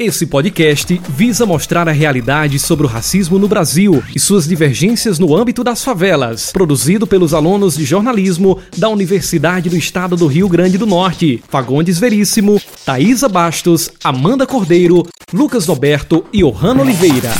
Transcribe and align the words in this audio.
Esse 0.00 0.26
podcast 0.26 1.00
visa 1.08 1.44
mostrar 1.44 1.88
a 1.88 1.90
realidade 1.90 2.56
sobre 2.60 2.86
o 2.86 2.88
racismo 2.88 3.36
no 3.36 3.48
Brasil 3.48 4.00
e 4.14 4.20
suas 4.20 4.46
divergências 4.46 5.18
no 5.18 5.36
âmbito 5.36 5.64
das 5.64 5.82
favelas. 5.82 6.52
Produzido 6.52 7.04
pelos 7.04 7.34
alunos 7.34 7.76
de 7.76 7.84
jornalismo 7.84 8.60
da 8.76 8.88
Universidade 8.88 9.68
do 9.68 9.76
Estado 9.76 10.16
do 10.16 10.28
Rio 10.28 10.48
Grande 10.48 10.78
do 10.78 10.86
Norte, 10.86 11.42
Fagondes 11.48 11.98
Veríssimo, 11.98 12.62
Thaisa 12.84 13.28
Bastos, 13.28 13.90
Amanda 14.04 14.46
Cordeiro, 14.46 15.04
Lucas 15.34 15.66
Roberto 15.66 16.24
e 16.32 16.44
Ohana 16.44 16.82
Oliveira. 16.82 17.32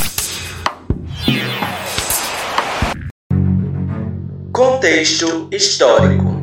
Contexto 4.50 5.46
histórico. 5.52 6.37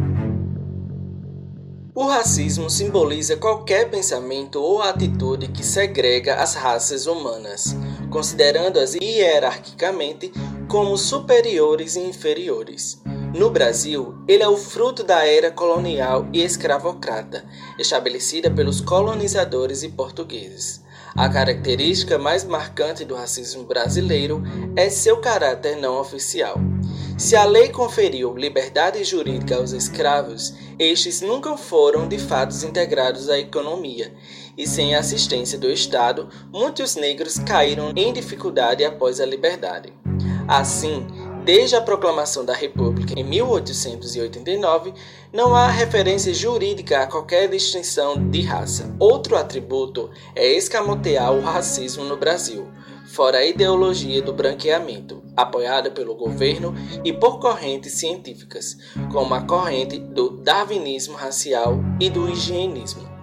O 1.97 2.07
racismo 2.07 2.69
simboliza 2.69 3.37
qualquer 3.37 3.89
pensamento 3.89 4.61
ou 4.61 4.81
atitude 4.81 5.47
que 5.47 5.65
segrega 5.65 6.35
as 6.35 6.53
raças 6.53 7.07
humanas, 7.07 7.73
considerando-as 8.11 8.95
hierarquicamente 8.95 10.29
como 10.67 10.97
superiores 10.97 11.95
e 11.95 12.01
inferiores. 12.01 13.01
No 13.33 13.49
Brasil, 13.49 14.13
ele 14.27 14.43
é 14.43 14.47
o 14.49 14.57
fruto 14.57 15.03
da 15.03 15.25
era 15.25 15.49
colonial 15.49 16.27
e 16.33 16.43
escravocrata, 16.43 17.45
estabelecida 17.79 18.51
pelos 18.51 18.81
colonizadores 18.81 19.81
e 19.81 19.87
portugueses. 19.87 20.83
A 21.15 21.29
característica 21.29 22.17
mais 22.17 22.43
marcante 22.43 23.05
do 23.05 23.15
racismo 23.15 23.63
brasileiro 23.63 24.43
é 24.75 24.89
seu 24.89 25.21
caráter 25.21 25.77
não 25.77 25.97
oficial. 25.97 26.59
Se 27.17 27.33
a 27.33 27.45
lei 27.45 27.69
conferiu 27.69 28.35
liberdade 28.35 29.01
jurídica 29.05 29.55
aos 29.55 29.71
escravos, 29.71 30.53
estes 30.77 31.21
nunca 31.21 31.55
foram 31.55 32.09
de 32.09 32.19
fato 32.19 32.53
integrados 32.65 33.29
à 33.29 33.39
economia, 33.39 34.13
e 34.57 34.67
sem 34.67 34.93
a 34.93 34.99
assistência 34.99 35.57
do 35.57 35.71
Estado, 35.71 36.27
muitos 36.51 36.97
negros 36.97 37.39
caíram 37.39 37.93
em 37.95 38.11
dificuldade 38.11 38.83
após 38.83 39.21
a 39.21 39.25
liberdade. 39.25 39.93
Assim, 40.45 41.07
desde 41.45 41.77
a 41.77 41.81
proclamação 41.81 42.43
da 42.43 42.53
República 42.53 43.17
em 43.17 43.23
1889, 43.23 44.93
não 45.31 45.55
há 45.55 45.69
referência 45.69 46.33
jurídica 46.33 46.99
a 46.99 47.07
qualquer 47.07 47.47
distinção 47.47 48.29
de 48.29 48.41
raça. 48.41 48.93
Outro 48.99 49.37
atributo 49.37 50.09
é 50.35 50.45
escamotear 50.45 51.31
o 51.31 51.39
racismo 51.39 52.03
no 52.03 52.17
Brasil 52.17 52.67
fora 53.15 53.37
a 53.37 53.45
ideologia 53.45 54.21
do 54.21 54.33
branqueamento, 54.33 55.23
apoiada 55.37 55.89
pelo 55.89 56.15
governo 56.15 56.75
e 57.03 57.13
por 57.13 57.39
correntes 57.39 57.93
científicas, 57.93 58.77
como 59.09 59.33
a 59.33 59.41
corrente 59.41 59.97
do 59.97 60.31
darwinismo 60.31 61.15
racial 61.15 61.79
e 61.97 62.09
do 62.09 62.29
higienismo. 62.29 63.15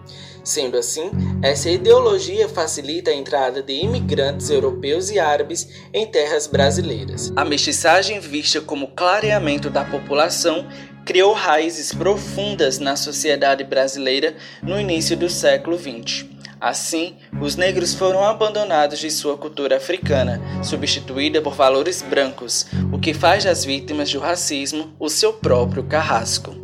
Sendo 0.43 0.79
assim, 0.79 1.11
essa 1.43 1.71
ideologia 1.71 2.49
facilita 2.49 3.11
a 3.11 3.15
entrada 3.15 3.63
de 3.63 3.75
imigrantes 3.75 4.49
europeus 4.49 5.11
e 5.11 5.19
árabes 5.19 5.69
em 5.93 6.07
terras 6.07 6.47
brasileiras. 6.47 7.31
A 7.37 7.45
mestiçagem, 7.45 8.19
vista 8.19 8.63
como 8.63 8.89
clareamento 8.89 9.69
da 9.69 9.85
população, 9.85 10.67
criou 11.05 11.35
raízes 11.35 11.93
profundas 11.93 12.79
na 12.79 12.97
sociedade 12.97 13.63
brasileira 13.63 14.35
no 14.63 14.81
início 14.81 15.17
do 15.17 15.29
século 15.29 15.79
XX. 15.79 16.32
Assim, 16.63 17.17
os 17.41 17.57
negros 17.57 17.93
foram 17.93 18.25
abandonados 18.25 19.01
de 19.01 19.11
sua 19.11 19.37
cultura 19.37 19.79
africana, 19.79 20.41
substituída 20.63 21.43
por 21.43 21.55
valores 21.55 22.03
brancos, 22.03 22.67
o 22.93 23.01
que 23.01 23.13
faz 23.13 23.43
das 23.43 23.65
vítimas 23.65 24.13
do 24.13 24.21
racismo 24.21 24.95
o 24.97 25.09
seu 25.09 25.33
próprio 25.33 25.83
carrasco. 25.83 26.55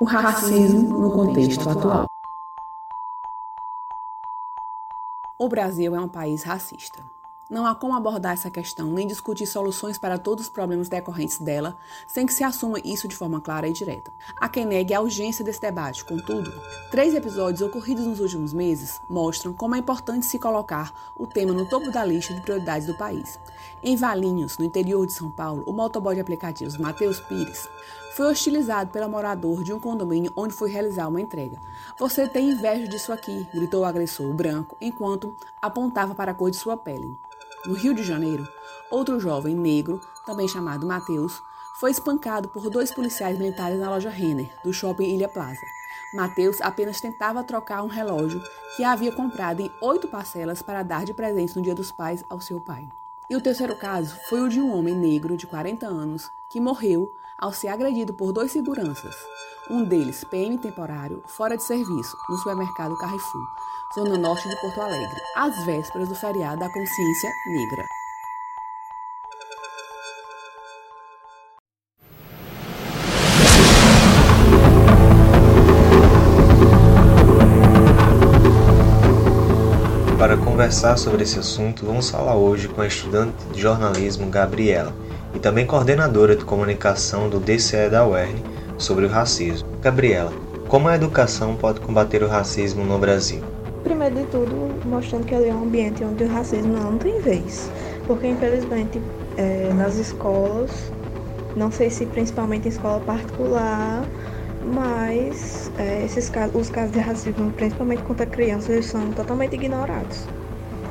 O 0.00 0.06
racismo 0.06 0.98
no 0.98 1.10
contexto 1.10 1.68
atual. 1.68 2.06
O 5.38 5.48
Brasil 5.50 5.94
é 5.94 6.00
um 6.00 6.08
país 6.08 6.44
racista. 6.44 7.17
Não 7.50 7.64
há 7.64 7.74
como 7.74 7.94
abordar 7.94 8.34
essa 8.34 8.50
questão 8.50 8.92
nem 8.92 9.06
discutir 9.06 9.46
soluções 9.46 9.96
para 9.96 10.18
todos 10.18 10.44
os 10.44 10.50
problemas 10.50 10.86
decorrentes 10.86 11.38
dela 11.38 11.78
sem 12.06 12.26
que 12.26 12.34
se 12.34 12.44
assuma 12.44 12.78
isso 12.84 13.08
de 13.08 13.16
forma 13.16 13.40
clara 13.40 13.66
e 13.66 13.72
direta. 13.72 14.12
Há 14.36 14.50
quem 14.50 14.66
negue 14.66 14.92
a 14.92 15.00
urgência 15.00 15.42
desse 15.42 15.62
debate, 15.62 16.04
contudo, 16.04 16.52
três 16.90 17.14
episódios 17.14 17.62
ocorridos 17.62 18.06
nos 18.06 18.20
últimos 18.20 18.52
meses 18.52 19.00
mostram 19.08 19.54
como 19.54 19.74
é 19.74 19.78
importante 19.78 20.26
se 20.26 20.38
colocar 20.38 20.92
o 21.16 21.26
tema 21.26 21.54
no 21.54 21.66
topo 21.66 21.90
da 21.90 22.04
lista 22.04 22.34
de 22.34 22.42
prioridades 22.42 22.86
do 22.86 22.98
país. 22.98 23.40
Em 23.82 23.96
Valinhos, 23.96 24.58
no 24.58 24.64
interior 24.66 25.06
de 25.06 25.14
São 25.14 25.30
Paulo, 25.30 25.64
o 25.66 25.72
motoboy 25.72 26.14
de 26.14 26.20
aplicativos 26.20 26.76
Matheus 26.76 27.18
Pires 27.18 27.66
foi 28.14 28.26
hostilizado 28.26 28.90
pelo 28.90 29.08
morador 29.08 29.62
de 29.62 29.72
um 29.72 29.78
condomínio 29.78 30.32
onde 30.36 30.52
foi 30.52 30.68
realizar 30.68 31.08
uma 31.08 31.20
entrega. 31.20 31.56
Você 31.98 32.28
tem 32.28 32.50
inveja 32.50 32.86
disso 32.86 33.10
aqui, 33.10 33.46
gritou 33.54 33.82
o 33.82 33.84
agressor 33.84 34.34
branco, 34.34 34.76
enquanto 34.80 35.34
apontava 35.62 36.14
para 36.14 36.32
a 36.32 36.34
cor 36.34 36.50
de 36.50 36.56
sua 36.56 36.76
pele. 36.76 37.16
No 37.66 37.74
Rio 37.74 37.92
de 37.92 38.02
Janeiro, 38.02 38.48
outro 38.90 39.18
jovem 39.18 39.54
negro, 39.54 40.00
também 40.24 40.46
chamado 40.46 40.86
Mateus, 40.86 41.42
foi 41.78 41.90
espancado 41.90 42.48
por 42.48 42.70
dois 42.70 42.92
policiais 42.92 43.38
militares 43.38 43.78
na 43.78 43.90
loja 43.90 44.10
Renner, 44.10 44.50
do 44.62 44.72
shopping 44.72 45.14
Ilha 45.14 45.28
Plaza. 45.28 45.66
Mateus 46.14 46.60
apenas 46.60 47.00
tentava 47.00 47.44
trocar 47.44 47.82
um 47.82 47.88
relógio 47.88 48.42
que 48.76 48.84
havia 48.84 49.12
comprado 49.12 49.60
em 49.60 49.70
oito 49.80 50.08
parcelas 50.08 50.62
para 50.62 50.82
dar 50.82 51.04
de 51.04 51.12
presente 51.12 51.56
no 51.56 51.62
Dia 51.62 51.74
dos 51.74 51.92
Pais 51.92 52.24
ao 52.28 52.40
seu 52.40 52.60
pai. 52.60 52.88
E 53.28 53.36
o 53.36 53.40
terceiro 53.40 53.76
caso 53.76 54.16
foi 54.28 54.40
o 54.40 54.48
de 54.48 54.60
um 54.60 54.74
homem 54.74 54.94
negro 54.94 55.36
de 55.36 55.46
40 55.46 55.86
anos 55.86 56.30
que 56.48 56.60
morreu 56.60 57.12
ao 57.38 57.52
ser 57.52 57.68
agredido 57.68 58.12
por 58.12 58.32
dois 58.32 58.50
seguranças, 58.50 59.14
um 59.70 59.84
deles 59.84 60.24
PM 60.24 60.58
temporário, 60.58 61.22
fora 61.28 61.56
de 61.56 61.62
serviço, 61.62 62.16
no 62.28 62.36
supermercado 62.36 62.98
Carrefour, 62.98 63.46
zona 63.94 64.18
norte 64.18 64.48
de 64.48 64.60
Porto 64.60 64.80
Alegre, 64.80 65.20
às 65.36 65.64
vésperas 65.64 66.08
do 66.08 66.16
feriado 66.16 66.58
da 66.58 66.68
consciência 66.68 67.30
negra. 67.46 67.86
Para 80.18 80.36
conversar 80.36 80.98
sobre 80.98 81.22
esse 81.22 81.38
assunto, 81.38 81.86
vamos 81.86 82.10
falar 82.10 82.34
hoje 82.34 82.66
com 82.68 82.80
a 82.80 82.86
estudante 82.86 83.44
de 83.52 83.60
jornalismo 83.60 84.28
Gabriela 84.28 84.92
e 85.34 85.38
também 85.38 85.66
coordenadora 85.66 86.34
de 86.36 86.44
comunicação 86.44 87.28
do 87.28 87.38
DCE 87.38 87.88
da 87.90 88.06
UERN 88.06 88.36
sobre 88.78 89.04
o 89.04 89.08
racismo. 89.08 89.68
Gabriela, 89.80 90.32
como 90.68 90.88
a 90.88 90.94
educação 90.94 91.56
pode 91.56 91.80
combater 91.80 92.22
o 92.22 92.28
racismo 92.28 92.84
no 92.84 92.98
Brasil? 92.98 93.42
Primeiro 93.82 94.16
de 94.16 94.24
tudo, 94.24 94.68
mostrando 94.84 95.24
que 95.24 95.34
ele 95.34 95.48
é 95.48 95.54
um 95.54 95.62
ambiente 95.62 96.04
onde 96.04 96.24
o 96.24 96.28
racismo 96.28 96.74
não 96.74 96.98
tem 96.98 97.20
vez. 97.20 97.70
Porque, 98.06 98.26
infelizmente, 98.26 99.00
é, 99.36 99.72
nas 99.72 99.96
escolas, 99.96 100.70
não 101.56 101.70
sei 101.70 101.88
se 101.88 102.04
principalmente 102.06 102.66
em 102.66 102.70
escola 102.70 103.00
particular, 103.00 104.04
mas 104.74 105.70
é, 105.78 106.04
esses 106.04 106.28
casos, 106.28 106.54
os 106.54 106.70
casos 106.70 106.92
de 106.92 106.98
racismo, 106.98 107.50
principalmente 107.52 108.02
contra 108.02 108.26
crianças, 108.26 108.68
eles 108.68 108.86
são 108.86 109.12
totalmente 109.12 109.54
ignorados. 109.54 110.28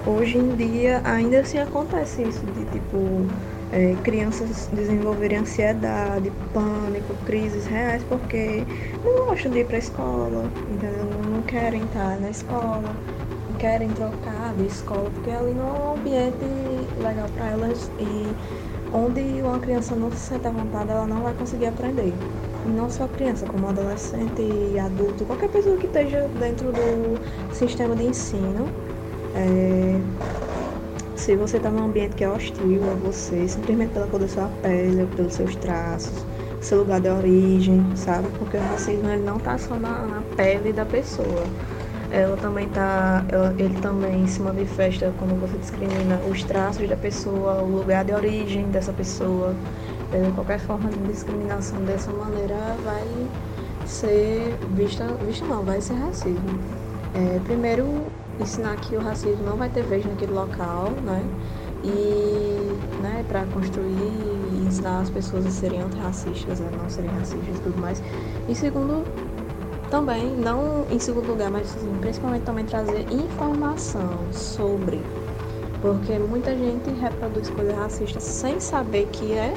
Hoje 0.05 0.37
em 0.37 0.55
dia, 0.55 1.01
ainda 1.03 1.41
assim 1.41 1.59
acontece 1.59 2.23
isso, 2.23 2.45
de 2.47 2.65
tipo, 2.65 3.27
é, 3.69 3.97
crianças 3.97 4.67
desenvolverem 4.71 5.39
ansiedade, 5.39 6.31
pânico, 6.53 7.17
crises 7.17 7.65
reais, 7.67 8.03
porque 8.03 8.67
não 9.03 9.27
gostam 9.29 9.51
de 9.51 9.59
ir 9.59 9.65
para 9.67 9.77
a 9.77 9.79
escola, 9.79 10.55
entendeu? 10.67 11.23
Não, 11.23 11.43
querem 11.43 11.85
estar 11.85 12.19
na 12.19 12.29
escola, 12.29 12.99
não 13.47 13.55
querem 13.55 13.93
trocar 13.93 14.55
de 14.55 14.65
escola, 14.65 15.11
porque 15.11 15.29
ali 15.29 15.53
não 15.53 15.67
é 15.69 15.73
um 15.73 15.93
ambiente 15.95 16.45
legal 16.95 17.29
para 17.31 17.49
elas 17.49 17.93
e 17.97 18.37
onde 18.91 19.41
uma 19.43 19.59
criança 19.59 19.95
não 19.95 20.11
se 20.11 20.19
sente 20.19 20.47
à 20.47 20.51
vontade, 20.51 20.91
ela 20.91 21.07
não 21.07 21.21
vai 21.23 21.33
conseguir 21.35 21.65
aprender. 21.65 22.25
Não 22.63 22.89
só 22.89 23.07
criança, 23.07 23.47
como 23.47 23.67
adolescente 23.67 24.41
e 24.41 24.77
adulto, 24.77 25.25
qualquer 25.25 25.49
pessoa 25.49 25.77
que 25.77 25.87
esteja 25.87 26.27
dentro 26.29 26.73
do 26.73 27.19
sistema 27.49 27.95
de 27.95 28.03
ensino. 28.03 28.77
É, 29.33 30.03
se 31.17 31.35
você 31.35 31.57
está 31.57 31.69
num 31.69 31.85
ambiente 31.85 32.15
que 32.15 32.23
é 32.23 32.29
hostil 32.29 32.79
a 32.91 32.93
você, 32.93 33.47
simplesmente 33.47 33.91
pela 33.91 34.07
cor 34.07 34.19
da 34.19 34.27
sua 34.27 34.47
pele, 34.61 35.05
pelos 35.15 35.33
seus 35.33 35.55
traços, 35.55 36.25
seu 36.61 36.79
lugar 36.79 37.01
de 37.01 37.09
origem, 37.09 37.83
sabe? 37.95 38.29
Porque 38.37 38.57
o 38.57 38.61
racismo 38.61 39.09
ele 39.09 39.23
não 39.23 39.37
está 39.37 39.57
só 39.57 39.75
na, 39.75 40.05
na, 40.05 40.21
pele 40.35 40.71
da 40.71 40.85
pessoa. 40.85 41.43
Ela 42.11 42.37
também 42.37 42.69
tá, 42.69 43.25
ela, 43.29 43.53
ele 43.57 43.77
também 43.81 44.27
se 44.27 44.39
manifesta 44.41 45.11
quando 45.17 45.39
você 45.41 45.57
discrimina 45.57 46.21
os 46.29 46.43
traços 46.43 46.87
da 46.87 46.95
pessoa, 46.95 47.61
o 47.63 47.75
lugar 47.77 48.05
de 48.05 48.13
origem 48.13 48.69
dessa 48.69 48.93
pessoa. 48.93 49.55
É, 50.11 50.31
qualquer 50.35 50.59
forma 50.59 50.89
de 50.89 50.99
discriminação 51.11 51.83
dessa 51.83 52.11
maneira 52.11 52.55
vai 52.83 53.27
ser 53.83 54.57
vista, 54.69 55.05
vista 55.25 55.45
não, 55.45 55.63
vai 55.63 55.81
ser 55.81 55.95
racismo. 55.95 56.59
É, 57.13 57.39
primeiro, 57.39 58.05
ensinar 58.39 58.77
que 58.77 58.95
o 58.95 59.01
racismo 59.01 59.43
não 59.43 59.57
vai 59.57 59.69
ter 59.69 59.83
vez 59.83 60.05
naquele 60.05 60.33
local, 60.33 60.91
né? 60.91 61.23
E 61.83 62.79
né, 63.01 63.23
para 63.27 63.45
construir 63.45 63.85
e 63.91 64.65
ensinar 64.67 65.01
as 65.01 65.09
pessoas 65.09 65.45
a 65.45 65.49
serem 65.49 65.81
antirracistas, 65.81 66.61
a 66.61 66.69
não 66.71 66.89
serem 66.89 67.11
racistas 67.11 67.57
e 67.57 67.61
tudo 67.61 67.77
mais. 67.77 68.01
E 68.47 68.55
segundo, 68.55 69.05
também, 69.89 70.35
não 70.35 70.85
em 70.89 70.99
segundo 70.99 71.27
lugar, 71.27 71.49
mas 71.49 71.75
assim, 71.75 71.97
principalmente 71.99 72.43
também 72.43 72.65
trazer 72.65 73.05
informação 73.11 74.31
sobre. 74.31 74.99
Porque 75.81 76.17
muita 76.19 76.57
gente 76.57 76.89
reproduz 76.91 77.49
coisas 77.49 77.75
racistas 77.75 78.23
sem 78.23 78.59
saber 78.59 79.07
que 79.07 79.33
é, 79.33 79.53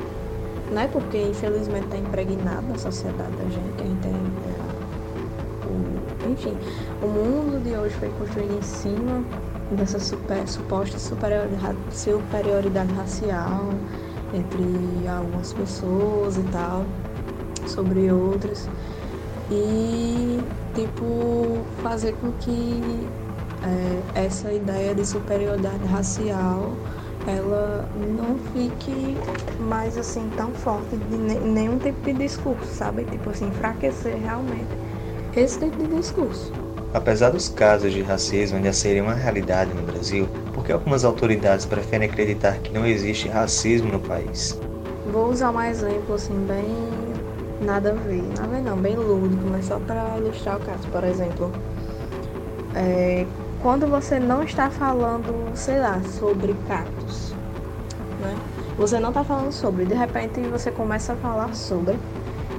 né? 0.71 0.87
Porque 0.89 1.19
infelizmente 1.19 1.87
está 1.87 1.97
impregnado 1.99 2.67
na 2.69 2.77
sociedade 2.77 3.33
da 3.37 3.45
gente, 3.49 3.83
a 3.83 3.87
gente 3.87 4.01
tem. 4.01 4.30
Enfim, 6.31 6.57
o 7.03 7.09
mundo 7.09 7.61
de 7.61 7.77
hoje 7.77 7.97
foi 7.97 8.09
construído 8.11 8.53
em 8.53 8.63
cima 8.63 9.25
dessa 9.73 9.99
super, 9.99 10.47
suposta 10.47 10.97
superioridade, 10.97 11.79
superioridade 11.91 12.93
racial 12.93 13.75
entre 14.33 15.09
algumas 15.09 15.53
pessoas 15.53 16.39
e 16.39 16.45
tal, 16.45 16.87
sobre 17.67 18.13
outras. 18.13 18.71
E, 19.51 20.41
tipo, 20.73 21.67
fazer 21.83 22.13
com 22.13 22.31
que 22.33 23.09
é, 24.15 24.25
essa 24.27 24.53
ideia 24.53 24.95
de 24.95 25.05
superioridade 25.05 25.85
racial 25.87 26.77
ela 27.27 27.91
não 28.17 28.39
fique 28.39 29.19
mais 29.59 29.99
assim 29.99 30.31
tão 30.37 30.53
forte 30.53 30.97
de 30.97 31.17
nenhum 31.17 31.79
tipo 31.79 32.01
de 32.03 32.15
discurso, 32.15 32.73
sabe? 32.73 33.05
Tipo 33.05 33.31
assim, 33.31 33.49
enfraquecer 33.49 34.17
realmente 34.17 34.90
esse 35.37 35.59
tipo 35.59 35.77
de 35.77 35.97
discurso. 35.97 36.53
Apesar 36.93 37.31
dos 37.31 37.49
casos 37.49 37.93
de 37.93 38.03
racismo 38.03 38.57
ainda 38.57 38.73
serem 38.73 39.03
uma 39.03 39.15
realidade 39.15 39.73
no 39.73 39.83
Brasil, 39.83 40.29
por 40.53 40.65
que 40.65 40.73
algumas 40.73 41.05
autoridades 41.05 41.65
preferem 41.65 42.09
acreditar 42.09 42.59
que 42.59 42.73
não 42.73 42.85
existe 42.85 43.29
racismo 43.29 43.93
no 43.93 44.01
país? 44.01 44.59
Vou 45.13 45.31
usar 45.31 45.51
um 45.51 45.61
exemplo 45.61 46.15
assim 46.15 46.35
bem 46.47 46.67
nada 47.61 47.91
a 47.91 47.95
ver, 47.95 48.23
nada 48.23 48.43
a 48.45 48.47
ver 48.47 48.61
não, 48.63 48.77
bem 48.77 48.97
lúdico, 48.97 49.43
mas 49.51 49.67
só 49.67 49.79
para 49.79 50.19
ilustrar 50.19 50.57
o 50.57 50.61
caso. 50.61 50.89
Por 50.89 51.05
exemplo, 51.05 51.53
é, 52.75 53.27
quando 53.63 53.87
você 53.87 54.19
não 54.19 54.43
está 54.43 54.71
falando, 54.71 55.51
sei 55.55 55.79
lá, 55.79 56.01
sobre 56.03 56.55
cactos, 56.67 57.35
né? 58.21 58.37
Você 58.77 58.99
não 58.99 59.11
está 59.11 59.23
falando 59.23 59.53
sobre, 59.53 59.85
de 59.85 59.95
repente 59.95 60.41
você 60.41 60.71
começa 60.71 61.13
a 61.13 61.17
falar 61.17 61.55
sobre 61.55 61.99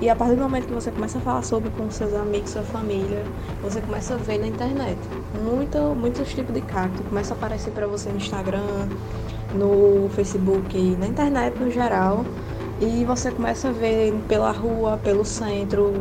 e 0.01 0.09
a 0.09 0.15
partir 0.15 0.35
do 0.35 0.41
momento 0.41 0.65
que 0.65 0.73
você 0.73 0.89
começa 0.89 1.19
a 1.19 1.21
falar 1.21 1.43
sobre 1.43 1.69
com 1.69 1.89
seus 1.91 2.13
amigos, 2.15 2.49
sua 2.49 2.63
família, 2.63 3.23
você 3.61 3.79
começa 3.79 4.15
a 4.15 4.17
ver 4.17 4.39
na 4.39 4.47
internet 4.47 4.97
muito, 5.43 5.77
muitos 5.95 6.33
tipos 6.33 6.53
de 6.53 6.61
cacto. 6.61 7.03
Começa 7.03 7.35
a 7.35 7.37
aparecer 7.37 7.71
para 7.71 7.85
você 7.85 8.09
no 8.09 8.17
Instagram, 8.17 8.89
no 9.53 10.09
Facebook, 10.09 10.97
na 10.97 11.05
internet 11.05 11.57
no 11.59 11.69
geral. 11.69 12.25
E 12.79 13.05
você 13.05 13.29
começa 13.29 13.69
a 13.69 13.71
ver 13.71 14.11
pela 14.27 14.51
rua, 14.51 14.99
pelo 15.03 15.23
centro, 15.23 15.93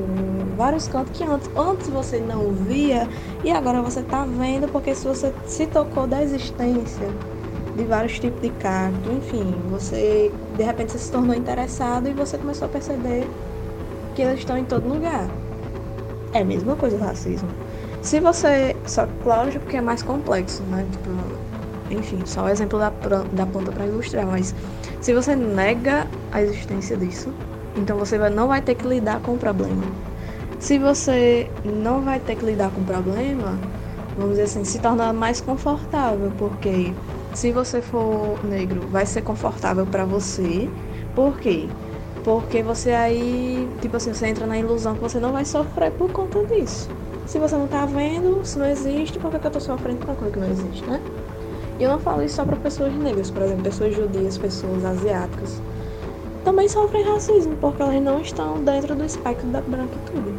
vários 0.56 0.88
cantos 0.88 1.16
que 1.16 1.22
antes, 1.22 1.50
antes 1.54 1.88
você 1.90 2.20
não 2.20 2.52
via 2.52 3.06
e 3.44 3.50
agora 3.50 3.82
você 3.82 4.00
está 4.00 4.24
vendo 4.24 4.66
porque 4.72 4.94
se 4.94 5.06
você 5.06 5.34
se 5.44 5.66
tocou 5.66 6.06
da 6.06 6.22
existência 6.22 7.08
de 7.76 7.84
vários 7.84 8.18
tipos 8.18 8.40
de 8.40 8.48
cacto, 8.48 9.12
enfim, 9.12 9.54
você 9.70 10.32
de 10.56 10.62
repente 10.62 10.92
você 10.92 10.98
se 10.98 11.12
tornou 11.12 11.36
interessado 11.36 12.08
e 12.08 12.14
você 12.14 12.38
começou 12.38 12.64
a 12.64 12.70
perceber 12.70 13.28
eles 14.22 14.40
estão 14.40 14.56
em 14.56 14.64
todo 14.64 14.88
lugar. 14.88 15.28
É 16.32 16.40
a 16.40 16.44
mesma 16.44 16.76
coisa 16.76 16.96
o 16.96 17.00
racismo. 17.00 17.48
Se 18.02 18.20
você. 18.20 18.76
Só 18.86 19.06
lógico 19.24 19.66
que 19.66 19.76
é 19.76 19.80
mais 19.80 20.02
complexo, 20.02 20.62
né? 20.64 20.86
Tipo, 20.90 21.10
enfim, 21.90 22.24
só 22.24 22.44
o 22.44 22.48
exemplo 22.48 22.78
da, 22.78 22.90
da 22.90 23.46
planta 23.46 23.72
para 23.72 23.86
ilustrar, 23.86 24.26
mas 24.26 24.54
se 25.00 25.12
você 25.12 25.34
nega 25.34 26.06
a 26.30 26.40
existência 26.40 26.96
disso, 26.96 27.34
então 27.76 27.98
você 27.98 28.16
não 28.30 28.48
vai 28.48 28.62
ter 28.62 28.74
que 28.76 28.86
lidar 28.86 29.20
com 29.20 29.34
o 29.34 29.38
problema. 29.38 29.84
Se 30.58 30.78
você 30.78 31.50
não 31.64 32.02
vai 32.02 32.20
ter 32.20 32.36
que 32.36 32.44
lidar 32.44 32.70
com 32.70 32.82
o 32.82 32.84
problema, 32.84 33.58
vamos 34.16 34.32
dizer 34.32 34.42
assim, 34.42 34.64
se 34.64 34.78
torna 34.78 35.12
mais 35.12 35.40
confortável, 35.40 36.30
porque 36.38 36.94
se 37.32 37.52
você 37.52 37.80
for 37.80 38.44
negro, 38.44 38.86
vai 38.88 39.06
ser 39.06 39.22
confortável 39.22 39.86
para 39.86 40.04
você. 40.04 40.68
Por 41.14 41.38
quê? 41.38 41.68
Porque 41.72 41.89
você 42.64 42.90
aí, 42.90 43.68
tipo 43.80 43.96
assim, 43.96 44.12
você 44.12 44.26
entra 44.26 44.46
na 44.46 44.58
ilusão 44.58 44.94
que 44.94 45.00
você 45.00 45.18
não 45.18 45.32
vai 45.32 45.44
sofrer 45.44 45.90
por 45.92 46.10
conta 46.10 46.44
disso. 46.46 46.88
Se 47.26 47.38
você 47.38 47.56
não 47.56 47.66
tá 47.66 47.86
vendo, 47.86 48.44
se 48.44 48.58
não 48.58 48.66
existe, 48.66 49.18
por 49.18 49.30
que, 49.30 49.46
eu 49.46 49.50
tô 49.50 49.60
sofrendo 49.60 50.04
com 50.04 50.12
uma 50.12 50.16
coisa 50.16 50.32
que 50.32 50.40
não 50.40 50.50
existe, 50.50 50.84
né? 50.84 51.00
E 51.78 51.82
eu 51.82 51.90
não 51.90 51.98
falo 51.98 52.22
isso 52.22 52.36
só 52.36 52.44
para 52.44 52.56
pessoas 52.56 52.92
negras, 52.94 53.30
por 53.30 53.42
exemplo, 53.42 53.62
pessoas 53.62 53.94
judias, 53.94 54.36
pessoas 54.36 54.84
asiáticas. 54.84 55.62
Também 56.44 56.68
sofrem 56.68 57.04
racismo, 57.04 57.56
porque 57.56 57.82
elas 57.82 58.02
não 58.02 58.20
estão 58.20 58.62
dentro 58.62 58.94
do 58.94 59.04
espectro 59.04 59.46
da 59.48 59.60
branquitude. 59.60 60.34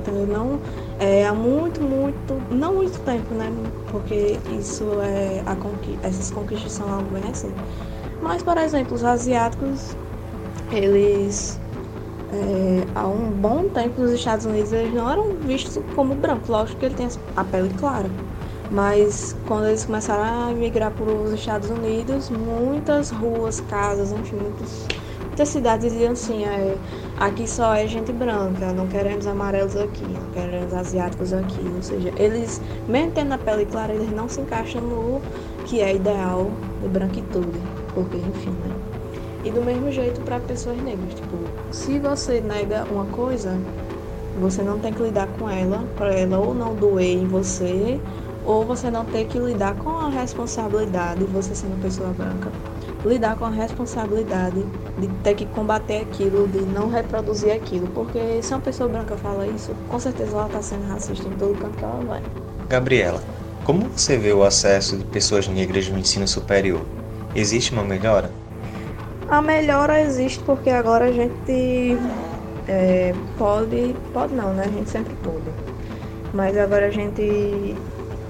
Então, 0.00 0.14
não, 0.26 0.58
é, 0.98 1.26
há 1.26 1.34
muito, 1.34 1.80
muito, 1.82 2.42
não 2.50 2.74
muito 2.74 2.98
tempo, 3.00 3.34
né? 3.34 3.52
Porque 3.92 4.40
isso 4.58 4.84
é, 5.02 5.42
a 5.46 5.54
conqui 5.54 5.98
essas 6.02 6.30
conquistas 6.30 6.72
são 6.72 6.90
algo 6.90 7.10
bem 7.10 7.22
assim. 7.30 7.52
Mas, 8.20 8.42
por 8.42 8.56
exemplo, 8.56 8.94
os 8.94 9.04
asiáticos 9.04 9.96
eles 10.70 11.60
é, 12.32 12.86
há 12.94 13.08
um 13.08 13.30
bom 13.32 13.68
tempo 13.68 14.00
nos 14.00 14.12
Estados 14.12 14.46
Unidos 14.46 14.72
eles 14.72 14.94
não 14.94 15.10
eram 15.10 15.36
vistos 15.36 15.82
como 15.94 16.14
brancos, 16.14 16.48
lógico 16.48 16.78
que 16.78 16.86
ele 16.86 16.94
tem 16.94 17.08
a 17.36 17.44
pele 17.44 17.70
clara. 17.74 18.10
Mas 18.70 19.36
quando 19.46 19.66
eles 19.66 19.84
começaram 19.84 20.50
a 20.50 20.54
migrar 20.54 20.92
para 20.92 21.10
os 21.10 21.32
Estados 21.32 21.70
Unidos, 21.70 22.30
muitas 22.30 23.10
ruas, 23.10 23.60
casas, 23.60 24.12
enfim, 24.12 24.36
muitas, 24.36 24.86
muitas 25.26 25.48
cidades 25.48 25.90
diziam 25.92 26.12
assim, 26.12 26.44
é, 26.44 26.78
aqui 27.16 27.48
só 27.48 27.74
é 27.74 27.88
gente 27.88 28.12
branca, 28.12 28.72
não 28.72 28.86
queremos 28.86 29.26
amarelos 29.26 29.74
aqui, 29.76 30.04
não 30.06 30.30
queremos 30.30 30.72
asiáticos 30.72 31.32
aqui. 31.32 31.72
Ou 31.74 31.82
seja, 31.82 32.12
eles, 32.16 32.62
mesmo 32.86 33.10
tendo 33.10 33.32
a 33.34 33.38
pele 33.38 33.66
clara, 33.66 33.92
eles 33.92 34.10
não 34.12 34.28
se 34.28 34.40
encaixam 34.40 34.82
no 34.82 35.20
que 35.64 35.80
é 35.80 35.96
ideal 35.96 36.52
de 36.80 36.88
branquitude. 36.88 37.60
Porque, 37.92 38.18
enfim, 38.18 38.52
né? 38.52 38.79
E 39.44 39.50
do 39.50 39.62
mesmo 39.62 39.90
jeito 39.90 40.20
para 40.20 40.38
pessoas 40.40 40.76
negras. 40.82 41.14
Tipo, 41.14 41.36
se 41.70 41.98
você 41.98 42.40
nega 42.40 42.84
uma 42.90 43.06
coisa, 43.06 43.58
você 44.40 44.62
não 44.62 44.78
tem 44.78 44.92
que 44.92 45.02
lidar 45.02 45.26
com 45.38 45.48
ela, 45.48 45.84
para 45.96 46.14
ela 46.14 46.38
ou 46.38 46.54
não 46.54 46.74
doer 46.74 47.16
em 47.16 47.26
você, 47.26 48.00
ou 48.44 48.64
você 48.64 48.90
não 48.90 49.04
ter 49.04 49.26
que 49.26 49.38
lidar 49.38 49.74
com 49.76 49.90
a 49.90 50.08
responsabilidade, 50.08 51.24
você 51.24 51.54
sendo 51.54 51.80
pessoa 51.82 52.10
branca, 52.10 52.50
lidar 53.04 53.36
com 53.36 53.44
a 53.44 53.50
responsabilidade 53.50 54.64
de 54.98 55.08
ter 55.22 55.34
que 55.34 55.46
combater 55.46 56.02
aquilo, 56.02 56.46
de 56.48 56.60
não 56.60 56.88
reproduzir 56.88 57.52
aquilo. 57.52 57.86
Porque 57.88 58.42
se 58.42 58.52
uma 58.52 58.60
pessoa 58.60 58.88
branca 58.88 59.16
fala 59.16 59.46
isso, 59.46 59.74
com 59.88 59.98
certeza 59.98 60.32
ela 60.32 60.46
está 60.46 60.62
sendo 60.62 60.86
racista 60.86 61.28
em 61.28 61.32
todo 61.32 61.54
canto 61.58 61.76
que 61.76 61.84
ela 61.84 62.02
vai. 62.06 62.22
Gabriela, 62.68 63.22
como 63.64 63.88
você 63.88 64.16
vê 64.16 64.32
o 64.32 64.42
acesso 64.42 64.96
de 64.96 65.04
pessoas 65.04 65.46
negras 65.48 65.88
no 65.88 65.98
ensino 65.98 66.26
superior? 66.26 66.80
Existe 67.34 67.72
uma 67.72 67.84
melhora? 67.84 68.39
A 69.30 69.40
melhora 69.40 70.00
existe 70.00 70.40
porque 70.40 70.70
agora 70.70 71.04
a 71.04 71.12
gente 71.12 71.96
é, 72.66 73.14
pode, 73.38 73.94
pode 74.12 74.34
não, 74.34 74.52
né? 74.52 74.64
A 74.66 74.68
gente 74.68 74.90
sempre 74.90 75.14
pode. 75.22 75.44
Mas 76.34 76.58
agora 76.58 76.86
a 76.86 76.90
gente 76.90 77.76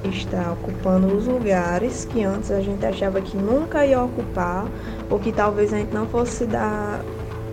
está 0.05 0.53
ocupando 0.53 1.07
os 1.07 1.27
lugares 1.27 2.05
que 2.05 2.23
antes 2.23 2.51
a 2.51 2.61
gente 2.61 2.85
achava 2.85 3.19
que 3.23 3.35
nunca 3.35 3.87
ia 3.87 4.03
ocupar, 4.03 4.67
ou 5.09 5.19
que 5.19 5.33
talvez 5.33 5.73
a 5.73 5.79
gente 5.79 5.95
não 5.95 6.07
fosse 6.07 6.45
dar, 6.45 7.01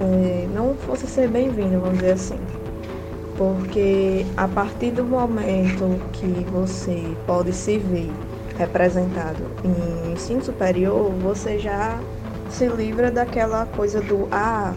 é, 0.01 0.45
não 0.53 0.75
fosse 0.75 1.07
ser 1.07 1.29
bem-vindo, 1.29 1.79
vamos 1.79 1.99
dizer 1.99 2.11
assim. 2.11 2.39
Porque 3.37 4.25
a 4.35 4.49
partir 4.49 4.91
do 4.91 5.05
momento 5.05 6.01
que 6.11 6.45
você 6.51 7.15
pode 7.25 7.53
se 7.53 7.77
ver 7.77 8.11
representado 8.57 9.45
em 9.63 10.11
ensino 10.11 10.43
superior, 10.43 11.11
você 11.21 11.57
já 11.57 11.97
se 12.49 12.67
livra 12.67 13.11
daquela 13.11 13.65
coisa 13.65 14.01
do 14.01 14.27
ah, 14.31 14.73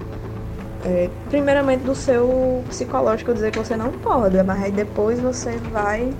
é, 0.85 1.11
primeiramente 1.29 1.85
do 1.85 1.95
seu 1.95 2.65
psicológico 2.69 3.35
dizer 3.35 3.53
que 3.53 3.59
você 3.59 3.77
não 3.77 3.91
pode, 3.91 4.43
mas 4.43 4.62
aí 4.62 4.73
depois 4.73 5.21
você 5.21 5.59
vai 5.71 6.12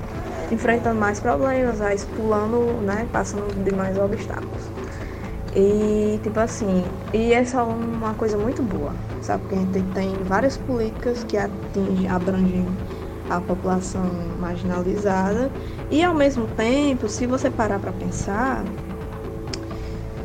enfrentando 0.51 0.99
mais 0.99 1.21
problemas, 1.21 1.79
vai 1.79 1.97
pulando, 2.17 2.81
né, 2.83 3.07
passando 3.13 3.65
de 3.65 3.73
mais 3.73 3.99
obstáculos. 3.99 4.71
E 5.55 6.21
tipo 6.23 6.39
assim, 6.39 6.85
e 7.13 7.33
essa 7.33 7.59
é 7.59 7.63
uma 7.63 8.15
coisa 8.15 8.37
muito 8.37 8.63
boa, 8.63 8.93
sabe? 9.23 9.43
Porque 9.43 9.55
a 9.55 9.59
gente 9.59 9.83
tem 9.95 10.15
várias 10.25 10.57
políticas 10.57 11.25
que 11.25 11.37
atingem, 11.37 12.09
abrangem 12.09 12.67
a 13.29 13.41
população 13.41 14.03
marginalizada 14.41 15.51
e 15.91 16.03
ao 16.05 16.15
mesmo 16.15 16.47
tempo, 16.49 17.09
se 17.09 17.27
você 17.27 17.49
parar 17.51 17.79
para 17.79 17.93
pensar, 17.93 18.65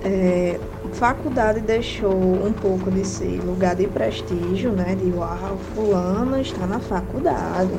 é, 0.04 0.60
faculdade 0.94 1.62
deixou 1.62 2.12
um 2.14 2.54
pouco 2.54 2.92
de 2.92 3.06
ser 3.06 3.42
lugar 3.44 3.76
de 3.76 3.88
prestígio, 3.88 4.72
né? 4.72 4.96
De 4.96 5.12
uau, 5.12 5.58
fulano 5.74 6.40
está 6.40 6.66
na 6.66 6.80
faculdade. 6.80 7.74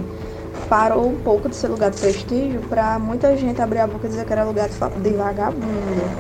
Parou 0.69 1.09
um 1.09 1.17
pouco 1.17 1.49
de 1.49 1.57
ser 1.57 1.69
lugar 1.69 1.91
de 1.91 1.99
prestígio 1.99 2.61
para 2.63 2.99
muita 2.99 3.37
gente 3.37 3.61
abrir 3.61 3.81
a 3.81 3.87
boca 3.87 4.07
e 4.07 4.11
dizer 4.11 4.25
que 4.25 4.33
era 4.33 4.45
lugar 4.45 4.69
de, 4.69 4.77
de 5.01 5.17
vagabundo. 5.17 6.11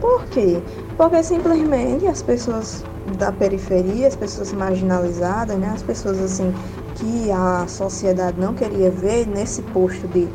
Por 0.00 0.24
quê? 0.26 0.62
Porque 0.96 1.22
simplesmente 1.22 2.06
as 2.06 2.22
pessoas 2.22 2.84
da 3.18 3.32
periferia, 3.32 4.08
as 4.08 4.16
pessoas 4.16 4.52
marginalizadas, 4.52 5.58
né? 5.58 5.70
As 5.74 5.82
pessoas 5.82 6.20
assim 6.20 6.52
que 6.96 7.30
a 7.30 7.66
sociedade 7.66 8.38
não 8.38 8.54
queria 8.54 8.90
ver 8.90 9.26
nesse 9.26 9.62
posto 9.62 10.08
de 10.08 10.28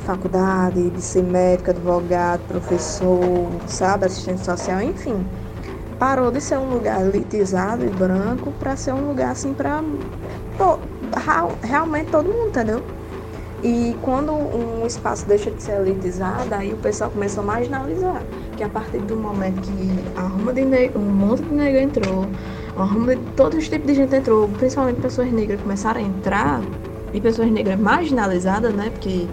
faculdade, 0.00 0.90
de 0.90 1.00
ser 1.00 1.22
médico, 1.22 1.70
advogado, 1.70 2.40
professor, 2.48 3.48
sabe, 3.66 4.06
assistente 4.06 4.44
social, 4.44 4.82
enfim. 4.82 5.24
Parou 5.98 6.30
de 6.30 6.40
ser 6.40 6.58
um 6.58 6.70
lugar 6.70 7.00
elitizado 7.02 7.84
e 7.84 7.88
branco 7.88 8.52
para 8.58 8.74
ser 8.76 8.92
um 8.92 9.08
lugar 9.08 9.32
assim 9.32 9.52
para 9.52 9.82
realmente 11.62 12.10
todo 12.10 12.26
mundo, 12.28 12.48
entendeu? 12.48 12.82
E 13.62 13.94
quando 14.00 14.32
um 14.32 14.86
espaço 14.86 15.26
deixa 15.26 15.50
de 15.50 15.62
ser 15.62 15.80
elitizado, 15.80 16.54
aí 16.54 16.72
o 16.72 16.78
pessoal 16.78 17.10
começou 17.10 17.42
a 17.42 17.46
marginalizar. 17.46 18.22
Que 18.56 18.64
a 18.64 18.68
partir 18.70 18.98
do 19.00 19.16
momento 19.16 19.60
que 19.60 20.18
a 20.18 20.22
ruma 20.22 20.54
de 20.54 20.62
um 20.96 21.00
monte 21.00 21.42
de 21.42 21.54
negro 21.54 21.80
entrou, 21.80 22.26
a 22.76 22.84
ruma 22.84 23.14
de 23.14 23.22
todos 23.32 23.58
os 23.58 23.68
tipos 23.68 23.86
de 23.86 23.94
gente 23.94 24.16
entrou, 24.16 24.48
principalmente 24.48 25.02
pessoas 25.02 25.30
negras 25.30 25.60
começaram 25.60 26.00
a 26.00 26.02
entrar, 26.02 26.62
e 27.12 27.20
pessoas 27.20 27.50
negras 27.50 27.78
marginalizadas, 27.78 28.72
né? 28.72 28.88
Porque 28.90 29.26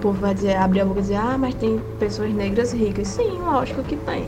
povo 0.00 0.18
vai 0.18 0.34
dizer, 0.34 0.56
abrir 0.56 0.80
a 0.80 0.84
boca 0.84 1.00
e 1.00 1.02
dizer, 1.02 1.16
ah, 1.16 1.36
mas 1.38 1.54
tem 1.54 1.80
pessoas 1.98 2.32
negras 2.32 2.72
ricas. 2.72 3.08
Sim, 3.08 3.38
lógico 3.40 3.82
que 3.82 3.96
tem. 3.96 4.26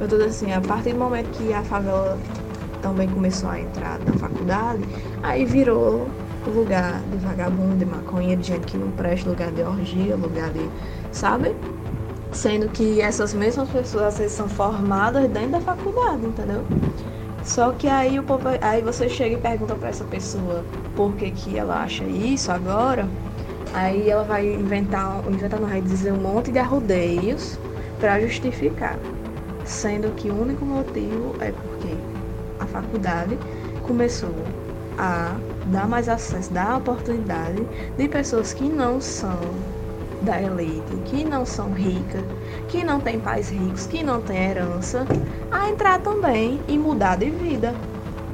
Eu 0.00 0.08
tô 0.08 0.16
assim, 0.16 0.52
a 0.52 0.60
partir 0.60 0.92
do 0.92 0.98
momento 0.98 1.30
que 1.30 1.52
a 1.52 1.62
favela 1.62 2.18
também 2.80 3.08
começou 3.08 3.50
a 3.50 3.60
entrar 3.60 3.98
na 4.00 4.12
faculdade, 4.12 4.84
aí 5.22 5.44
virou 5.44 6.08
lugar 6.46 7.00
de 7.10 7.16
vagabundo, 7.18 7.76
de 7.76 7.84
maconha, 7.84 8.36
de 8.36 8.46
gente 8.46 8.66
que 8.66 8.76
não 8.76 8.90
presta, 8.90 9.28
lugar 9.28 9.50
de 9.50 9.62
orgia, 9.62 10.16
lugar 10.16 10.50
de. 10.50 10.68
sabe? 11.12 11.54
Sendo 12.32 12.68
que 12.68 13.00
essas 13.00 13.34
mesmas 13.34 13.68
pessoas 13.70 14.18
vezes, 14.18 14.32
são 14.36 14.48
formadas 14.48 15.28
dentro 15.28 15.52
da 15.52 15.60
faculdade, 15.60 16.26
entendeu? 16.26 16.64
Só 17.42 17.72
que 17.72 17.88
aí, 17.88 18.18
o 18.18 18.22
povo, 18.22 18.48
aí 18.60 18.82
você 18.82 19.08
chega 19.08 19.34
e 19.34 19.38
pergunta 19.38 19.74
para 19.74 19.88
essa 19.88 20.04
pessoa 20.04 20.64
por 20.94 21.14
que, 21.14 21.30
que 21.30 21.56
ela 21.56 21.82
acha 21.82 22.04
isso 22.04 22.52
agora. 22.52 23.08
Aí 23.72 24.08
ela 24.08 24.24
vai 24.24 24.46
inventar, 24.54 25.22
inventar 25.28 25.60
não 25.60 25.68
vai 25.68 25.80
dizer 25.80 26.12
um 26.12 26.20
monte 26.20 26.50
de 26.50 26.58
arrudeios 26.58 27.58
para 28.00 28.20
justificar. 28.20 28.98
Sendo 29.64 30.10
que 30.12 30.30
o 30.30 30.40
único 30.40 30.64
motivo 30.64 31.36
é 31.40 31.52
porque 31.52 31.98
a 32.58 32.66
faculdade 32.66 33.38
começou 33.82 34.34
a 34.96 35.36
dar 35.66 35.86
mais 35.86 36.08
acesso, 36.08 36.52
dar 36.52 36.78
oportunidade 36.78 37.66
de 37.96 38.08
pessoas 38.08 38.52
que 38.52 38.68
não 38.68 39.00
são 39.00 39.54
da 40.22 40.40
elite, 40.42 40.96
que 41.04 41.24
não 41.24 41.46
são 41.46 41.72
ricas, 41.72 42.24
que 42.68 42.82
não 42.82 43.00
têm 43.00 43.20
pais 43.20 43.50
ricos, 43.50 43.86
que 43.86 44.02
não 44.02 44.20
têm 44.20 44.50
herança, 44.50 45.06
a 45.50 45.68
entrar 45.68 46.00
também 46.00 46.60
e 46.66 46.76
mudar 46.76 47.16
de 47.16 47.30
vida. 47.30 47.76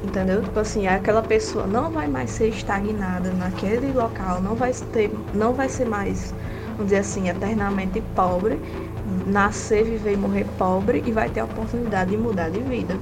Entendeu? 0.05 0.43
Tipo 0.43 0.59
assim, 0.59 0.85
aquela 0.85 1.23
pessoa 1.23 1.65
não 1.65 1.89
vai 1.89 2.07
mais 2.07 2.29
ser 2.29 2.49
estagnada 2.49 3.31
naquele 3.31 3.91
local, 3.91 4.39
não 4.39 4.53
vai 4.53 4.71
ter, 4.93 5.11
não 5.33 5.51
vai 5.51 5.67
ser 5.67 5.85
mais, 5.85 6.31
vamos 6.73 6.85
dizer 6.85 6.97
assim, 6.97 7.27
eternamente 7.27 8.01
pobre, 8.15 8.59
nascer, 9.25 9.83
viver 9.83 10.13
e 10.13 10.17
morrer 10.17 10.45
pobre 10.59 11.03
e 11.07 11.11
vai 11.11 11.27
ter 11.29 11.39
a 11.39 11.45
oportunidade 11.45 12.11
de 12.11 12.17
mudar 12.17 12.49
de 12.49 12.59
vida 12.59 12.95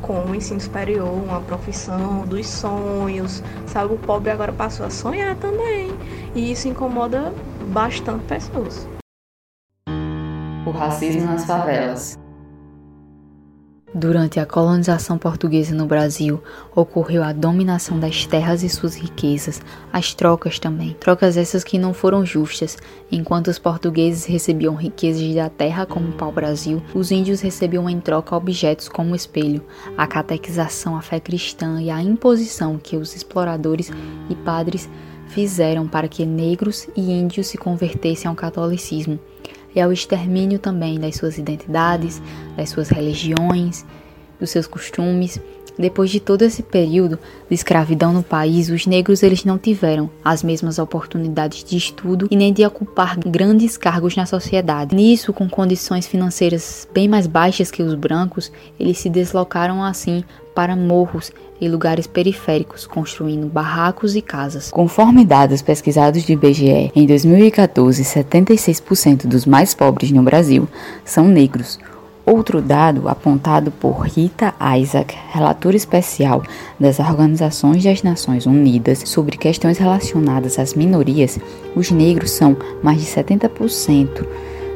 com 0.00 0.24
o 0.26 0.34
ensino 0.34 0.60
superior, 0.60 1.10
uma 1.10 1.40
profissão 1.40 2.24
dos 2.24 2.46
sonhos, 2.46 3.42
sabe? 3.66 3.94
O 3.94 3.98
pobre 3.98 4.30
agora 4.30 4.52
passou 4.52 4.86
a 4.86 4.90
sonhar 4.90 5.34
também. 5.36 5.90
E 6.36 6.52
isso 6.52 6.68
incomoda 6.68 7.32
bastante 7.72 8.24
pessoas. 8.24 8.88
O 10.64 10.70
racismo 10.70 11.26
nas 11.26 11.44
favelas. 11.44 12.16
Durante 13.94 14.38
a 14.38 14.44
colonização 14.44 15.16
portuguesa 15.16 15.74
no 15.74 15.86
Brasil, 15.86 16.42
ocorreu 16.74 17.22
a 17.22 17.32
dominação 17.32 17.98
das 17.98 18.26
terras 18.26 18.62
e 18.62 18.68
suas 18.68 18.94
riquezas, 18.94 19.62
as 19.90 20.12
trocas 20.12 20.58
também. 20.58 20.94
Trocas 21.00 21.38
essas 21.38 21.64
que 21.64 21.78
não 21.78 21.94
foram 21.94 22.24
justas. 22.24 22.76
Enquanto 23.10 23.48
os 23.48 23.58
portugueses 23.58 24.26
recebiam 24.26 24.74
riquezas 24.74 25.34
da 25.34 25.48
terra 25.48 25.86
como 25.86 26.12
pau-brasil, 26.12 26.82
os 26.94 27.10
índios 27.10 27.40
recebiam 27.40 27.88
em 27.88 27.98
troca 27.98 28.36
objetos 28.36 28.90
como 28.90 29.12
o 29.12 29.16
espelho, 29.16 29.64
a 29.96 30.06
catequização 30.06 30.94
à 30.94 31.00
fé 31.00 31.18
cristã 31.18 31.80
e 31.80 31.90
a 31.90 32.02
imposição 32.02 32.76
que 32.76 32.94
os 32.94 33.16
exploradores 33.16 33.90
e 34.28 34.34
padres 34.34 34.86
fizeram 35.28 35.88
para 35.88 36.08
que 36.08 36.26
negros 36.26 36.86
e 36.94 37.10
índios 37.10 37.46
se 37.46 37.56
convertessem 37.56 38.28
ao 38.28 38.34
catolicismo 38.34 39.18
e 39.78 39.80
ao 39.80 39.92
extermínio 39.92 40.58
também 40.58 40.98
das 40.98 41.14
suas 41.14 41.38
identidades, 41.38 42.20
das 42.56 42.70
suas 42.70 42.88
religiões, 42.88 43.86
dos 44.38 44.50
seus 44.50 44.66
costumes. 44.66 45.40
Depois 45.78 46.10
de 46.10 46.18
todo 46.18 46.42
esse 46.42 46.60
período 46.64 47.16
de 47.48 47.54
escravidão 47.54 48.12
no 48.12 48.24
país, 48.24 48.68
os 48.68 48.84
negros 48.84 49.22
eles 49.22 49.44
não 49.44 49.56
tiveram 49.56 50.10
as 50.24 50.42
mesmas 50.42 50.80
oportunidades 50.80 51.62
de 51.62 51.76
estudo 51.76 52.26
e 52.28 52.34
nem 52.34 52.52
de 52.52 52.66
ocupar 52.66 53.16
grandes 53.16 53.76
cargos 53.76 54.16
na 54.16 54.26
sociedade. 54.26 54.96
Nisso, 54.96 55.32
com 55.32 55.48
condições 55.48 56.08
financeiras 56.08 56.88
bem 56.92 57.06
mais 57.06 57.28
baixas 57.28 57.70
que 57.70 57.80
os 57.80 57.94
brancos, 57.94 58.50
eles 58.80 58.98
se 58.98 59.08
deslocaram 59.08 59.84
assim 59.84 60.24
para 60.52 60.74
morros 60.74 61.30
e 61.60 61.68
lugares 61.68 62.06
periféricos, 62.06 62.86
construindo 62.86 63.46
barracos 63.46 64.14
e 64.16 64.22
casas. 64.22 64.70
Conforme 64.70 65.24
dados 65.24 65.62
pesquisados 65.62 66.24
do 66.24 66.32
IBGE, 66.32 66.92
em 66.94 67.06
2014, 67.06 68.02
76% 68.02 69.26
dos 69.26 69.44
mais 69.44 69.74
pobres 69.74 70.10
no 70.10 70.22
Brasil 70.22 70.68
são 71.04 71.26
negros. 71.26 71.78
Outro 72.24 72.60
dado 72.60 73.08
apontado 73.08 73.70
por 73.70 74.00
Rita 74.00 74.54
Isaac, 74.78 75.16
relatora 75.30 75.74
especial 75.74 76.42
das 76.78 76.98
Organizações 76.98 77.82
das 77.82 78.02
Nações 78.02 78.44
Unidas 78.44 79.02
sobre 79.06 79.38
questões 79.38 79.78
relacionadas 79.78 80.58
às 80.58 80.74
minorias, 80.74 81.38
os 81.74 81.90
negros 81.90 82.32
são 82.32 82.54
mais 82.82 83.00
de 83.00 83.06
70%, 83.06 84.26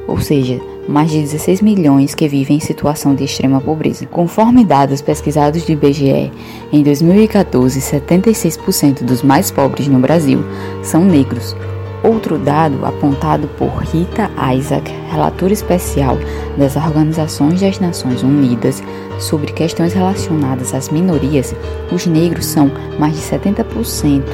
ou 0.07 0.21
seja, 0.21 0.61
mais 0.89 1.11
de 1.11 1.21
16 1.21 1.63
milhões 1.63 2.15
que 2.15 2.29
vivem 2.29 2.57
em 2.57 2.61
situação 2.61 3.15
de 3.15 3.25
extrema 3.25 3.61
pobreza. 3.61 4.07
Conforme 4.07 4.65
dados 4.65 5.01
pesquisados 5.01 5.65
do 5.65 5.73
IBGE, 5.73 6.33
em 6.73 6.83
2014, 6.83 7.81
76% 7.81 9.05
dos 9.05 9.23
mais 9.23 9.51
pobres 9.51 9.87
no 9.89 9.99
Brasil 9.99 10.45
são 10.83 11.05
negros. 11.05 11.57
Outro 12.03 12.37
dado 12.37 12.85
apontado 12.85 13.47
por 13.57 13.69
Rita 13.77 14.29
Isaac, 14.57 14.91
relatora 15.09 15.53
especial 15.53 16.19
das 16.59 16.75
Organizações 16.75 17.61
das 17.61 17.79
Nações 17.79 18.25
Unidas 18.25 18.83
sobre 19.21 19.53
questões 19.53 19.93
relacionadas 19.93 20.75
às 20.75 20.89
minorias, 20.89 21.55
os 21.93 22.07
negros 22.07 22.47
são 22.47 22.73
mais 22.99 23.15
de 23.15 23.21
70%, 23.21 24.25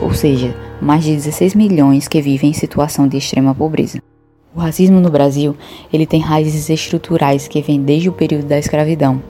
ou 0.00 0.14
seja, 0.14 0.54
mais 0.80 1.04
de 1.04 1.14
16 1.14 1.54
milhões 1.54 2.08
que 2.08 2.22
vivem 2.22 2.50
em 2.50 2.54
situação 2.54 3.06
de 3.06 3.18
extrema 3.18 3.54
pobreza. 3.54 3.98
O 4.56 4.60
racismo 4.60 5.00
no 5.00 5.10
Brasil, 5.10 5.56
ele 5.92 6.06
tem 6.06 6.20
raízes 6.20 6.70
estruturais 6.70 7.48
que 7.48 7.60
vêm 7.60 7.82
desde 7.82 8.08
o 8.08 8.12
período 8.12 8.46
da 8.46 8.56
escravidão. 8.56 9.20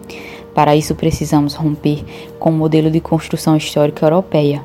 Para 0.54 0.76
isso 0.76 0.94
precisamos 0.94 1.54
romper 1.54 2.04
com 2.38 2.50
o 2.50 2.52
modelo 2.52 2.90
de 2.90 3.00
construção 3.00 3.56
histórica 3.56 4.04
europeia, 4.04 4.62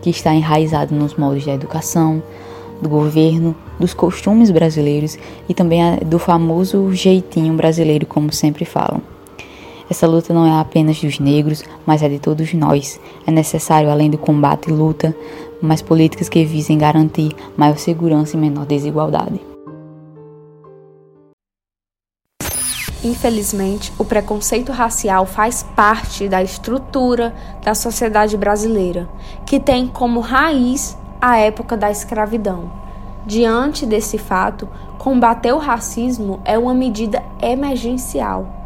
que 0.00 0.08
está 0.08 0.34
enraizado 0.34 0.94
nos 0.94 1.14
moldes 1.14 1.44
da 1.44 1.52
educação, 1.52 2.22
do 2.80 2.88
governo, 2.88 3.54
dos 3.78 3.92
costumes 3.92 4.50
brasileiros 4.50 5.18
e 5.46 5.52
também 5.52 5.82
do 6.06 6.18
famoso 6.18 6.90
jeitinho 6.94 7.52
brasileiro, 7.52 8.06
como 8.06 8.32
sempre 8.32 8.64
falam. 8.64 9.02
Essa 9.90 10.06
luta 10.06 10.32
não 10.32 10.46
é 10.46 10.58
apenas 10.58 10.98
dos 11.02 11.18
negros, 11.18 11.62
mas 11.84 12.02
é 12.02 12.08
de 12.08 12.18
todos 12.18 12.54
nós. 12.54 12.98
É 13.26 13.30
necessário, 13.30 13.90
além 13.90 14.08
do 14.08 14.16
combate 14.16 14.70
e 14.70 14.72
luta, 14.72 15.14
mais 15.60 15.82
políticas 15.82 16.30
que 16.30 16.46
visem 16.46 16.78
garantir 16.78 17.36
maior 17.58 17.76
segurança 17.76 18.36
e 18.38 18.40
menor 18.40 18.64
desigualdade. 18.64 19.47
Infelizmente, 23.08 23.90
o 23.98 24.04
preconceito 24.04 24.70
racial 24.70 25.24
faz 25.24 25.62
parte 25.62 26.28
da 26.28 26.42
estrutura 26.42 27.34
da 27.64 27.74
sociedade 27.74 28.36
brasileira, 28.36 29.08
que 29.46 29.58
tem 29.58 29.86
como 29.86 30.20
raiz 30.20 30.94
a 31.18 31.38
época 31.38 31.74
da 31.74 31.90
escravidão. 31.90 32.70
Diante 33.24 33.86
desse 33.86 34.18
fato, 34.18 34.68
combater 34.98 35.54
o 35.54 35.58
racismo 35.58 36.38
é 36.44 36.58
uma 36.58 36.74
medida 36.74 37.22
emergencial 37.40 38.57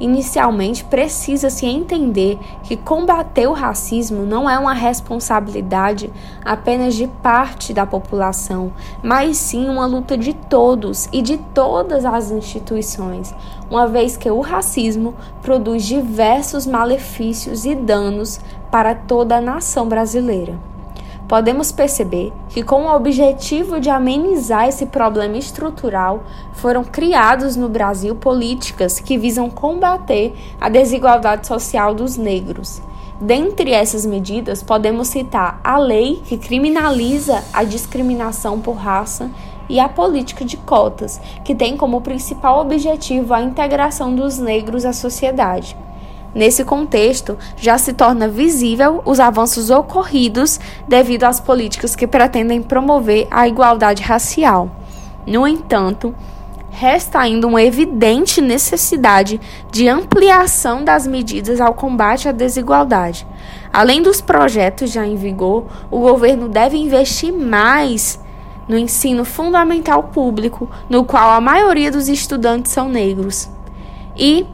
Inicialmente, 0.00 0.84
precisa-se 0.84 1.66
entender 1.66 2.38
que 2.62 2.76
combater 2.76 3.48
o 3.48 3.52
racismo 3.52 4.24
não 4.24 4.48
é 4.48 4.56
uma 4.56 4.72
responsabilidade 4.72 6.10
apenas 6.44 6.94
de 6.94 7.08
parte 7.08 7.72
da 7.72 7.84
população, 7.84 8.72
mas 9.02 9.36
sim 9.36 9.68
uma 9.68 9.86
luta 9.86 10.16
de 10.16 10.34
todos 10.34 11.08
e 11.12 11.20
de 11.20 11.36
todas 11.52 12.04
as 12.04 12.30
instituições, 12.30 13.34
uma 13.68 13.88
vez 13.88 14.16
que 14.16 14.30
o 14.30 14.40
racismo 14.40 15.14
produz 15.42 15.84
diversos 15.84 16.64
malefícios 16.64 17.64
e 17.64 17.74
danos 17.74 18.38
para 18.70 18.94
toda 18.94 19.38
a 19.38 19.40
nação 19.40 19.88
brasileira. 19.88 20.67
Podemos 21.28 21.70
perceber 21.70 22.32
que, 22.48 22.62
com 22.62 22.86
o 22.86 22.96
objetivo 22.96 23.78
de 23.78 23.90
amenizar 23.90 24.66
esse 24.66 24.86
problema 24.86 25.36
estrutural, 25.36 26.24
foram 26.54 26.82
criados 26.82 27.54
no 27.54 27.68
Brasil 27.68 28.16
políticas 28.16 28.98
que 28.98 29.18
visam 29.18 29.50
combater 29.50 30.34
a 30.58 30.70
desigualdade 30.70 31.46
social 31.46 31.94
dos 31.94 32.16
negros. 32.16 32.80
Dentre 33.20 33.72
essas 33.72 34.06
medidas, 34.06 34.62
podemos 34.62 35.08
citar 35.08 35.60
a 35.62 35.76
lei 35.76 36.22
que 36.24 36.38
criminaliza 36.38 37.44
a 37.52 37.62
discriminação 37.64 38.60
por 38.60 38.76
raça 38.76 39.30
e 39.68 39.78
a 39.78 39.88
política 39.88 40.44
de 40.44 40.56
cotas, 40.56 41.20
que 41.44 41.54
tem 41.54 41.76
como 41.76 42.00
principal 42.00 42.60
objetivo 42.60 43.34
a 43.34 43.42
integração 43.42 44.14
dos 44.14 44.38
negros 44.38 44.84
à 44.84 44.92
sociedade. 44.92 45.76
Nesse 46.38 46.62
contexto, 46.62 47.36
já 47.56 47.76
se 47.78 47.92
torna 47.92 48.28
visível 48.28 49.02
os 49.04 49.18
avanços 49.18 49.70
ocorridos 49.70 50.60
devido 50.86 51.24
às 51.24 51.40
políticas 51.40 51.96
que 51.96 52.06
pretendem 52.06 52.62
promover 52.62 53.26
a 53.28 53.48
igualdade 53.48 54.04
racial. 54.04 54.70
No 55.26 55.48
entanto, 55.48 56.14
resta 56.70 57.18
ainda 57.18 57.44
uma 57.48 57.60
evidente 57.60 58.40
necessidade 58.40 59.40
de 59.72 59.88
ampliação 59.88 60.84
das 60.84 61.08
medidas 61.08 61.60
ao 61.60 61.74
combate 61.74 62.28
à 62.28 62.32
desigualdade. 62.32 63.26
Além 63.72 64.00
dos 64.00 64.20
projetos 64.20 64.92
já 64.92 65.04
em 65.04 65.16
vigor, 65.16 65.64
o 65.90 65.98
governo 65.98 66.48
deve 66.48 66.76
investir 66.76 67.32
mais 67.32 68.20
no 68.68 68.78
ensino 68.78 69.24
fundamental 69.24 70.04
público, 70.04 70.70
no 70.88 71.04
qual 71.04 71.30
a 71.30 71.40
maioria 71.40 71.90
dos 71.90 72.08
estudantes 72.08 72.70
são 72.70 72.88
negros, 72.88 73.50
e 74.16 74.46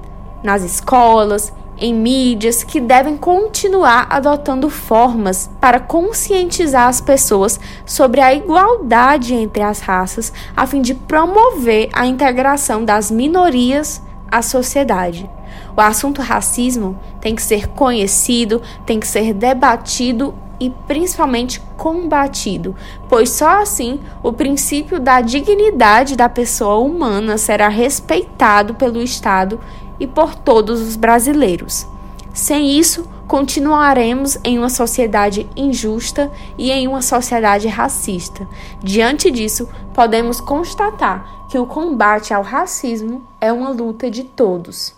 nas 0.42 0.62
escolas, 0.62 1.52
em 1.78 1.92
mídias 1.92 2.62
que 2.62 2.80
devem 2.80 3.16
continuar 3.16 4.06
adotando 4.10 4.70
formas 4.70 5.50
para 5.60 5.80
conscientizar 5.80 6.88
as 6.88 7.00
pessoas 7.00 7.58
sobre 7.84 8.20
a 8.20 8.34
igualdade 8.34 9.34
entre 9.34 9.62
as 9.62 9.80
raças, 9.80 10.32
a 10.56 10.66
fim 10.66 10.80
de 10.80 10.94
promover 10.94 11.88
a 11.92 12.06
integração 12.06 12.84
das 12.84 13.10
minorias 13.10 14.02
à 14.30 14.42
sociedade. 14.42 15.28
O 15.76 15.80
assunto 15.80 16.22
racismo 16.22 16.98
tem 17.20 17.34
que 17.34 17.42
ser 17.42 17.68
conhecido, 17.68 18.62
tem 18.86 19.00
que 19.00 19.06
ser 19.06 19.32
debatido 19.32 20.34
e 20.60 20.70
principalmente 20.86 21.60
combatido, 21.76 22.76
pois 23.08 23.30
só 23.30 23.60
assim 23.60 23.98
o 24.22 24.32
princípio 24.32 25.00
da 25.00 25.20
dignidade 25.20 26.16
da 26.16 26.28
pessoa 26.28 26.76
humana 26.76 27.36
será 27.36 27.68
respeitado 27.68 28.74
pelo 28.74 29.02
Estado 29.02 29.58
e 29.98 30.06
por 30.06 30.34
todos 30.34 30.80
os 30.80 30.96
brasileiros. 30.96 31.86
Sem 32.32 32.78
isso, 32.78 33.08
continuaremos 33.26 34.38
em 34.44 34.58
uma 34.58 34.68
sociedade 34.68 35.48
injusta 35.56 36.30
e 36.58 36.70
em 36.70 36.86
uma 36.88 37.00
sociedade 37.00 37.68
racista. 37.68 38.46
Diante 38.82 39.30
disso, 39.30 39.68
podemos 39.94 40.40
constatar 40.40 41.46
que 41.48 41.58
o 41.58 41.66
combate 41.66 42.34
ao 42.34 42.42
racismo 42.42 43.22
é 43.40 43.52
uma 43.52 43.70
luta 43.70 44.10
de 44.10 44.24
todos. 44.24 44.94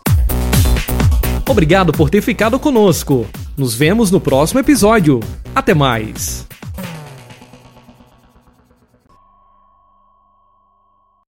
Obrigado 1.49 1.93
por 1.93 2.11
ter 2.11 2.23
ficado 2.23 2.59
conosco. 2.59 3.27
Nos 3.57 3.75
vemos 3.75 4.11
no 4.11 4.21
próximo 4.21 4.59
episódio. 4.59 5.21
Até 5.55 5.75
mais! 5.75 6.47